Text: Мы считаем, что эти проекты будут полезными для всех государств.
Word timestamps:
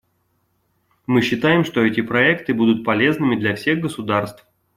Мы 1.05 1.21
считаем, 1.21 1.63
что 1.63 1.81
эти 1.85 2.01
проекты 2.01 2.55
будут 2.55 2.83
полезными 2.83 3.35
для 3.35 3.53
всех 3.55 3.81
государств. 3.81 4.47